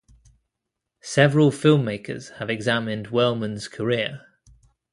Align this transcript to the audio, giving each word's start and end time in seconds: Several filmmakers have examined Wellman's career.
Several 1.03 1.51
filmmakers 1.51 2.37
have 2.37 2.49
examined 2.49 3.09
Wellman's 3.11 3.67
career. 3.67 4.25